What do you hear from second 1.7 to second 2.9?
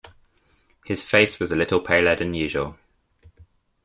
paler than usual.